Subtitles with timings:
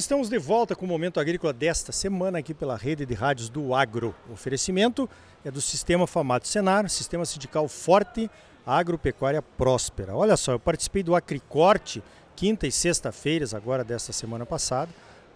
[0.00, 3.74] estamos de volta com o Momento Agrícola desta semana aqui pela rede de rádios do
[3.74, 4.14] Agro.
[4.30, 5.06] O oferecimento
[5.44, 8.30] é do Sistema Famato Senar, Sistema Sindical Forte,
[8.64, 10.16] Agropecuária Próspera.
[10.16, 12.02] Olha só, eu participei do Acricorte
[12.34, 14.90] quinta e sexta-feiras agora desta semana passada,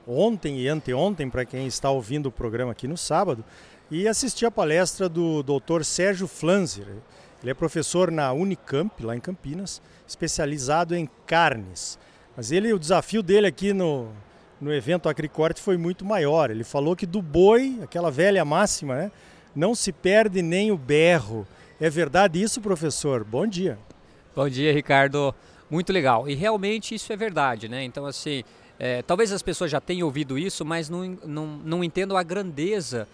[0.09, 3.45] ontem e anteontem para quem está ouvindo o programa aqui no sábado,
[3.91, 5.85] e assisti a palestra do Dr.
[5.85, 6.87] Sérgio Flanzer.
[7.43, 11.99] Ele é professor na Unicamp, lá em Campinas, especializado em carnes.
[12.35, 14.09] Mas ele, o desafio dele aqui no,
[14.64, 16.50] no evento Acricorte foi muito maior.
[16.50, 19.13] Ele falou que do boi, aquela velha máxima, né,
[19.54, 21.46] não se perde nem o berro.
[21.79, 23.23] É verdade isso, professor?
[23.25, 23.79] Bom dia.
[24.35, 25.35] Bom dia, Ricardo.
[25.71, 26.27] Muito legal.
[26.27, 27.85] E realmente isso é verdade, né?
[27.85, 28.43] Então, assim,
[28.79, 33.06] é, talvez as pessoas já tenham ouvido isso, mas não, não, não entendam a grandeza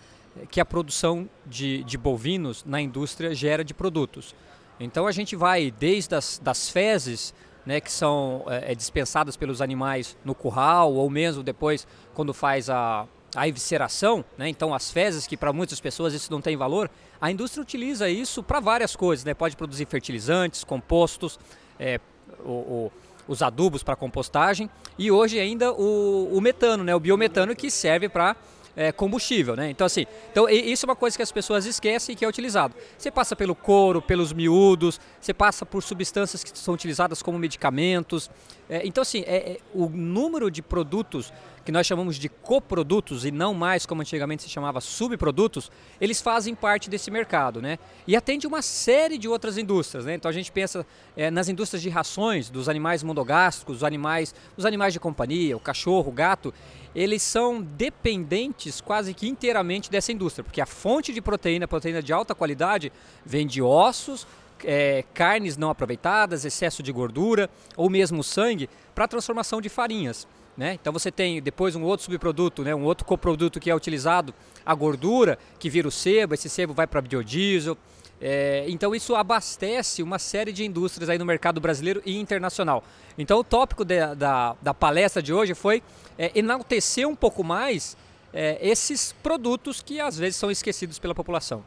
[0.51, 4.37] que a produção de, de bovinos na indústria gera de produtos.
[4.79, 10.17] Então a gente vai desde as das fezes, né, que são é, dispensadas pelos animais
[10.25, 15.37] no curral, ou mesmo depois quando faz a, a evisceração, né, então as fezes, que
[15.37, 19.35] para muitas pessoas isso não tem valor, a indústria utiliza isso para várias coisas, né,
[19.35, 21.39] pode produzir fertilizantes, compostos,
[21.79, 22.01] é,
[22.45, 22.93] o, o
[23.31, 28.09] os adubos para compostagem e hoje ainda o, o metano, né, o biometano que serve
[28.09, 28.35] para
[28.77, 29.71] é, combustível, né?
[29.71, 32.75] Então assim, então isso é uma coisa que as pessoas esquecem que é utilizado.
[32.97, 38.31] Você passa pelo couro, pelos miúdos, você passa por substâncias que são utilizadas como medicamentos.
[38.71, 41.33] É, então assim, é, é, o número de produtos
[41.65, 46.55] que nós chamamos de coprodutos e não mais como antigamente se chamava subprodutos, eles fazem
[46.55, 47.81] parte desse mercado, né?
[48.07, 50.15] E atende uma série de outras indústrias, né?
[50.15, 54.65] Então a gente pensa é, nas indústrias de rações dos animais monogástricos, os animais, os
[54.65, 56.55] animais de companhia, o cachorro, o gato,
[56.95, 62.13] eles são dependentes quase que inteiramente dessa indústria, porque a fonte de proteína, proteína de
[62.13, 62.93] alta qualidade,
[63.25, 64.27] vem de ossos,
[64.65, 70.27] é, carnes não aproveitadas, excesso de gordura ou mesmo sangue para transformação de farinhas.
[70.57, 70.75] Né?
[70.75, 72.75] Então você tem depois um outro subproduto, né?
[72.75, 74.35] um outro coproduto que é utilizado,
[74.65, 77.79] a gordura, que vira o sebo, esse sebo vai para biodiesel.
[78.21, 82.85] É, então isso abastece uma série de indústrias aí no mercado brasileiro e internacional.
[83.17, 85.83] Então o tópico de, da, da palestra de hoje foi
[86.19, 87.97] é, enaltecer um pouco mais
[88.33, 91.65] é, esses produtos que às vezes são esquecidos pela população.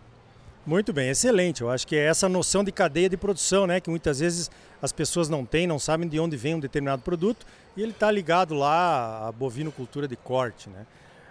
[0.65, 1.61] Muito bem, excelente.
[1.61, 4.49] Eu acho que é essa noção de cadeia de produção, né, que muitas vezes
[4.81, 8.09] as pessoas não têm, não sabem de onde vem um determinado produto e ele está
[8.09, 10.85] ligado lá à bovinocultura de corte, né?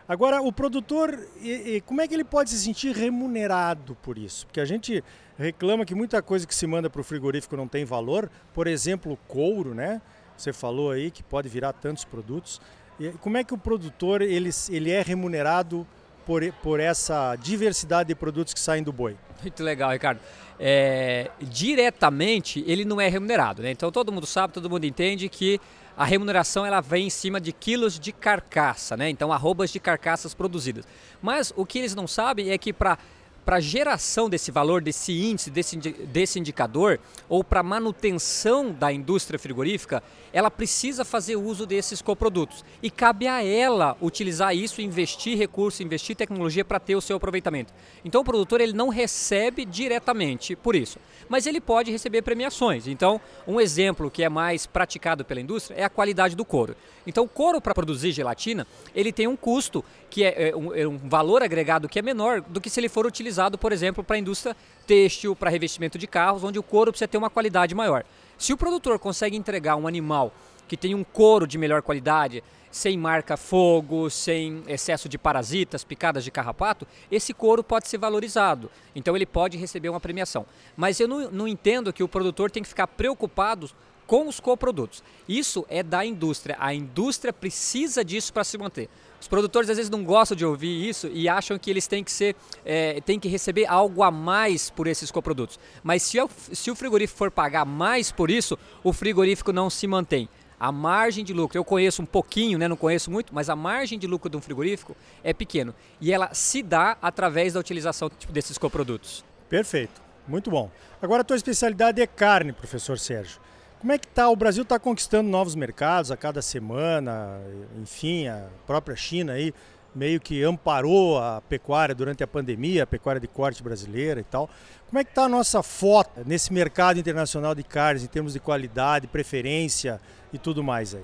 [0.06, 4.46] Agora, o produtor, e, e, como é que ele pode se sentir remunerado por isso?
[4.46, 5.02] Porque a gente
[5.38, 9.16] reclama que muita coisa que se manda para o frigorífico não tem valor, por exemplo,
[9.28, 10.02] couro, né?
[10.36, 12.60] Você falou aí que pode virar tantos produtos.
[13.00, 15.86] E como é que o produtor ele, ele é remunerado
[16.24, 19.16] por, por essa diversidade de produtos que saem do boi?
[19.42, 20.20] Muito legal, Ricardo.
[20.58, 23.70] É, diretamente ele não é remunerado, né?
[23.70, 25.60] Então todo mundo sabe, todo mundo entende que
[25.96, 29.10] a remuneração ela vem em cima de quilos de carcaça, né?
[29.10, 30.86] Então arrobas de carcaças produzidas.
[31.20, 32.96] Mas o que eles não sabem é que para
[33.44, 40.02] para geração desse valor, desse índice, desse, desse indicador, ou para manutenção da indústria frigorífica,
[40.32, 42.64] ela precisa fazer uso desses coprodutos.
[42.82, 47.72] E cabe a ela utilizar isso, investir recurso, investir tecnologia para ter o seu aproveitamento.
[48.04, 50.98] Então o produtor ele não recebe diretamente por isso,
[51.28, 52.86] mas ele pode receber premiações.
[52.86, 56.76] Então, um exemplo que é mais praticado pela indústria é a qualidade do couro.
[57.06, 60.86] Então, o couro para produzir gelatina, ele tem um custo que é, é um, é
[60.86, 64.16] um valor agregado que é menor do que se ele for utilizado por exemplo, para
[64.16, 68.04] a indústria têxtil, para revestimento de carros, onde o couro precisa ter uma qualidade maior.
[68.36, 70.32] Se o produtor consegue entregar um animal
[70.66, 76.24] que tem um couro de melhor qualidade, sem marca fogo, sem excesso de parasitas, picadas
[76.24, 78.70] de carrapato, esse couro pode ser valorizado.
[78.96, 80.46] Então ele pode receber uma premiação.
[80.76, 83.70] Mas eu não, não entendo que o produtor tem que ficar preocupado
[84.12, 85.02] com os coprodutos.
[85.26, 86.54] Isso é da indústria.
[86.60, 88.90] A indústria precisa disso para se manter.
[89.18, 92.12] Os produtores às vezes não gostam de ouvir isso e acham que eles têm que
[92.12, 95.58] ser, é, têm que receber algo a mais por esses coprodutos.
[95.82, 96.18] Mas se,
[96.52, 100.28] se o frigorífico for pagar mais por isso, o frigorífico não se mantém.
[100.60, 103.98] A margem de lucro, eu conheço um pouquinho, né, não conheço muito, mas a margem
[103.98, 104.94] de lucro de um frigorífico
[105.24, 105.74] é pequeno.
[105.98, 109.24] E ela se dá através da utilização tipo, desses coprodutos.
[109.48, 110.70] Perfeito, muito bom.
[111.00, 113.40] Agora a tua especialidade é carne, professor Sérgio.
[113.82, 114.28] Como é que tá?
[114.28, 117.40] O Brasil está conquistando novos mercados a cada semana,
[117.82, 119.52] enfim, a própria China aí
[119.92, 124.48] meio que amparou a pecuária durante a pandemia, a pecuária de corte brasileira e tal.
[124.88, 128.38] Como é que está a nossa foto nesse mercado internacional de carnes em termos de
[128.38, 130.00] qualidade, preferência
[130.32, 131.02] e tudo mais aí?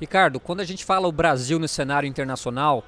[0.00, 2.82] Ricardo, quando a gente fala o Brasil no cenário internacional,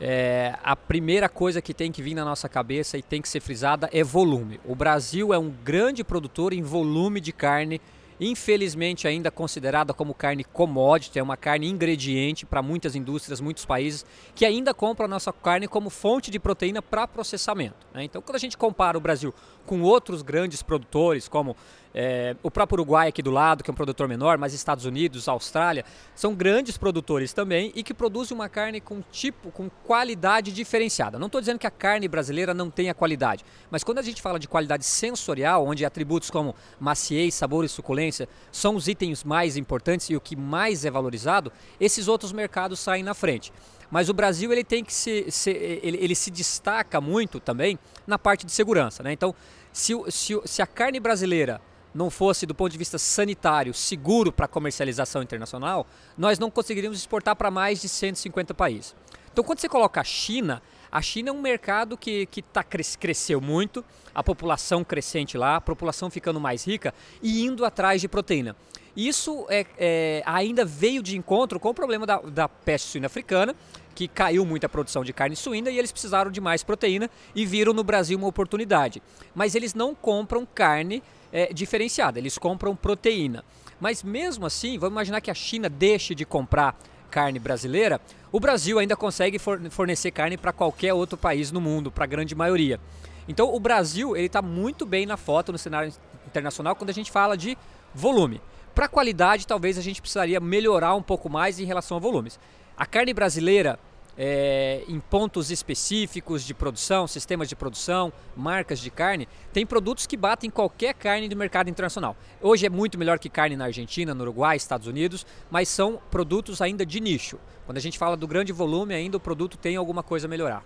[0.00, 3.40] é, a primeira coisa que tem que vir na nossa cabeça e tem que ser
[3.40, 4.60] frisada é volume.
[4.64, 7.80] O Brasil é um grande produtor em volume de carne
[8.20, 14.04] infelizmente ainda considerada como carne commodity, é uma carne ingrediente para muitas indústrias, muitos países
[14.34, 17.86] que ainda compram a nossa carne como fonte de proteína para processamento.
[17.92, 18.04] Né?
[18.04, 19.34] Então, quando a gente compara o Brasil
[19.66, 21.56] com outros grandes produtores, como
[22.00, 25.26] é, o próprio Uruguai aqui do lado, que é um produtor menor, mas Estados Unidos,
[25.26, 25.84] Austrália,
[26.14, 31.18] são grandes produtores também e que produzem uma carne com tipo, com qualidade diferenciada.
[31.18, 34.38] Não estou dizendo que a carne brasileira não tenha qualidade, mas quando a gente fala
[34.38, 40.08] de qualidade sensorial, onde atributos como maciez, sabor e suculência são os itens mais importantes
[40.08, 41.50] e o que mais é valorizado,
[41.80, 43.52] esses outros mercados saem na frente.
[43.90, 48.18] Mas o Brasil ele tem que se, se ele, ele, se destaca muito também na
[48.18, 49.02] parte de segurança.
[49.02, 49.12] Né?
[49.12, 49.34] Então,
[49.72, 51.60] se, se, se a carne brasileira
[51.94, 55.86] não fosse, do ponto de vista sanitário, seguro para comercialização internacional,
[56.16, 58.94] nós não conseguiríamos exportar para mais de 150 países.
[59.32, 63.40] Então, quando você coloca a China, a China é um mercado que, que tá, cresceu
[63.40, 68.56] muito, a população crescente lá, a população ficando mais rica e indo atrás de proteína.
[68.96, 73.54] Isso é, é, ainda veio de encontro com o problema da, da peste suína africana,
[73.94, 77.46] que caiu muito a produção de carne suína e eles precisaram de mais proteína e
[77.46, 79.02] viram no Brasil uma oportunidade.
[79.34, 81.02] Mas eles não compram carne
[81.32, 83.44] é, diferenciada, eles compram proteína.
[83.80, 86.76] Mas mesmo assim, vamos imaginar que a China deixe de comprar
[87.10, 92.04] carne brasileira, o Brasil ainda consegue fornecer carne para qualquer outro país no mundo, para
[92.04, 92.78] a grande maioria.
[93.26, 95.92] Então o Brasil ele está muito bem na foto no cenário
[96.26, 97.56] internacional quando a gente fala de
[97.94, 98.40] volume.
[98.74, 102.38] Para qualidade, talvez a gente precisaria melhorar um pouco mais em relação a volumes.
[102.76, 103.78] A carne brasileira
[104.18, 110.16] é, em pontos específicos de produção, sistemas de produção, marcas de carne, tem produtos que
[110.16, 112.16] batem qualquer carne do mercado internacional.
[112.42, 116.60] Hoje é muito melhor que carne na Argentina, no Uruguai, Estados Unidos, mas são produtos
[116.60, 117.38] ainda de nicho.
[117.64, 120.64] Quando a gente fala do grande volume, ainda o produto tem alguma coisa a melhorar.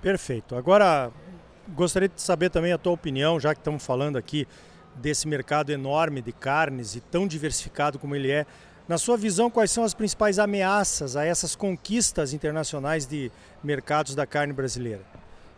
[0.00, 0.54] Perfeito.
[0.54, 1.10] Agora,
[1.70, 4.46] gostaria de saber também a tua opinião, já que estamos falando aqui
[4.94, 8.46] desse mercado enorme de carnes e tão diversificado como ele é.
[8.88, 13.30] Na sua visão, quais são as principais ameaças a essas conquistas internacionais de
[13.62, 15.02] mercados da carne brasileira?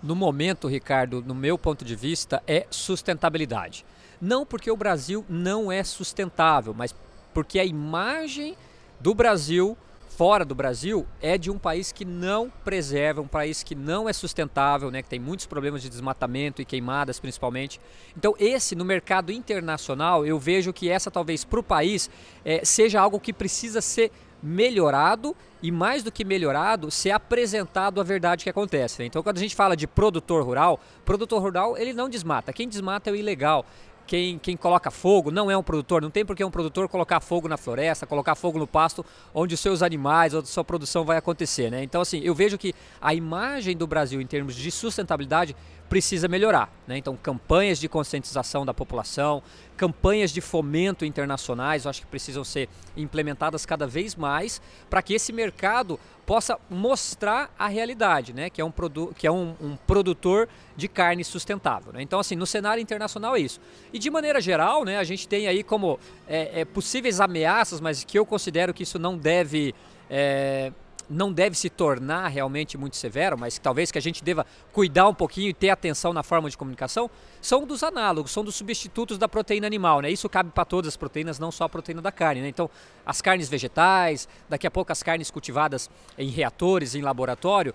[0.03, 3.87] No momento, Ricardo, no meu ponto de vista, é sustentabilidade.
[4.21, 6.93] Não porque o Brasil não é sustentável, mas
[7.33, 8.57] porque a imagem
[8.99, 9.79] do Brasil
[10.21, 14.13] fora do Brasil é de um país que não preserva, um país que não é
[14.13, 17.81] sustentável, né, que tem muitos problemas de desmatamento e queimadas principalmente.
[18.15, 22.11] Então esse no mercado internacional eu vejo que essa talvez para o país
[22.45, 24.13] é, seja algo que precisa ser
[24.43, 29.01] melhorado e mais do que melhorado, ser apresentado a verdade que acontece.
[29.01, 29.07] Né?
[29.07, 32.53] Então, quando a gente fala de produtor rural, produtor rural ele não desmata.
[32.53, 33.65] Quem desmata é o ilegal
[34.11, 37.21] quem, quem coloca fogo não é um produtor, não tem por que um produtor colocar
[37.21, 41.17] fogo na floresta, colocar fogo no pasto onde os seus animais ou sua produção vai
[41.17, 41.71] acontecer.
[41.71, 41.85] Né?
[41.85, 45.55] Então, assim, eu vejo que a imagem do Brasil em termos de sustentabilidade
[45.91, 46.73] precisa melhorar.
[46.87, 46.97] Né?
[46.97, 49.43] Então, campanhas de conscientização da população,
[49.77, 55.15] campanhas de fomento internacionais, eu acho que precisam ser implementadas cada vez mais para que
[55.15, 58.49] esse mercado possa mostrar a realidade, né?
[58.49, 61.93] que é um, produ que é um, um produtor de carne sustentável.
[61.93, 62.03] Né?
[62.03, 63.61] Então, assim, no cenário internacional é isso.
[63.93, 65.99] E de maneira geral, né, a gente tem aí como
[66.29, 69.75] é, é, possíveis ameaças, mas que eu considero que isso não deve.
[70.09, 70.73] É,
[71.11, 75.15] não deve se tornar realmente muito severo, mas talvez que a gente deva cuidar um
[75.15, 79.29] pouquinho e ter atenção na forma de comunicação, são dos análogos, são dos substitutos da
[79.29, 80.01] proteína animal.
[80.01, 80.11] Né?
[80.11, 82.41] Isso cabe para todas as proteínas, não só a proteína da carne.
[82.41, 82.49] Né?
[82.49, 82.71] Então,
[83.05, 87.75] as carnes vegetais, daqui a pouco as carnes cultivadas em reatores, em laboratório.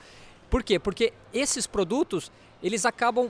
[0.50, 0.80] Por quê?
[0.80, 2.32] Porque esses produtos,
[2.64, 3.30] eles acabam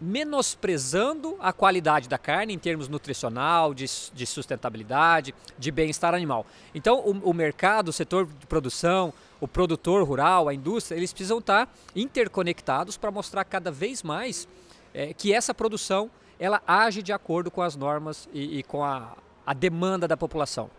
[0.00, 6.46] menosprezando a qualidade da carne em termos nutricional, de, de sustentabilidade, de bem-estar animal.
[6.74, 11.38] Então, o, o, mercado, o setor de produção, o produtor rural, a indústria, eles precisam
[11.38, 14.46] estar interconectados para mostrar cada vez mais
[14.94, 19.16] é, que essa produção ela age de acordo com as normas e, e com a,
[19.44, 20.70] a demanda da população.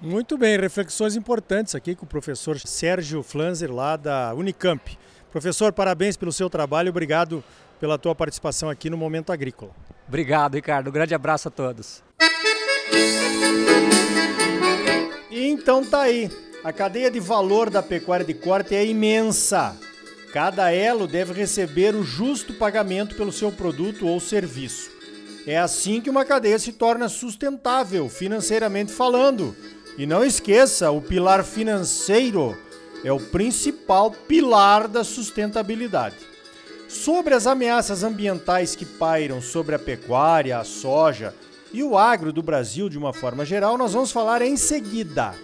[0.00, 4.98] Muito bem, reflexões importantes aqui com o professor Sérgio Flanzer, lá da Unicamp.
[5.30, 7.42] Professor, parabéns pelo seu trabalho, obrigado
[7.84, 9.70] pela tua participação aqui no Momento Agrícola.
[10.08, 10.88] Obrigado, Ricardo.
[10.88, 12.02] Um grande abraço a todos.
[15.30, 16.30] E então tá aí.
[16.64, 19.76] A cadeia de valor da pecuária de corte é imensa.
[20.32, 24.90] Cada elo deve receber o justo pagamento pelo seu produto ou serviço.
[25.46, 29.54] É assim que uma cadeia se torna sustentável, financeiramente falando.
[29.98, 32.56] E não esqueça, o pilar financeiro
[33.04, 36.33] é o principal pilar da sustentabilidade.
[36.88, 41.34] Sobre as ameaças ambientais que pairam sobre a pecuária, a soja
[41.72, 45.34] e o agro do Brasil de uma forma geral, nós vamos falar em seguida.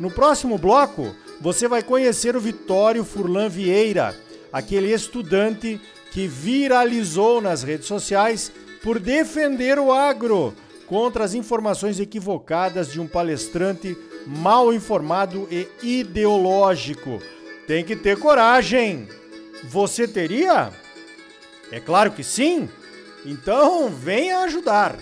[0.00, 4.14] No próximo bloco, você vai conhecer o Vitório Furlan Vieira,
[4.52, 5.80] aquele estudante
[6.10, 8.50] que viralizou nas redes sociais
[8.82, 10.54] por defender o agro,
[10.86, 17.20] contra as informações equivocadas de um palestrante mal informado e ideológico.
[17.66, 19.06] Tem que ter coragem.
[19.64, 20.70] Você teria?
[21.70, 22.68] É claro que sim.
[23.24, 24.96] Então, venha ajudar.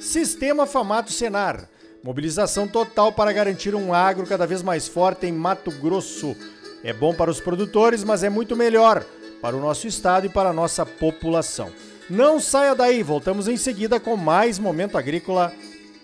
[0.00, 1.68] Sistema Famato Senar.
[2.02, 6.36] Mobilização total para garantir um agro cada vez mais forte em Mato Grosso.
[6.82, 9.04] É bom para os produtores, mas é muito melhor
[9.40, 11.70] para o nosso estado e para a nossa população.
[12.10, 15.52] Não saia daí, voltamos em seguida com mais momento agrícola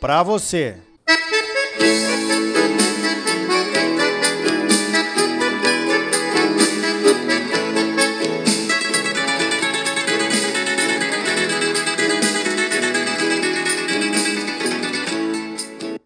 [0.01, 0.77] para você.
[1.79, 2.18] Música